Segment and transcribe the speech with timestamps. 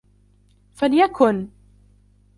[0.73, 1.49] فليكن!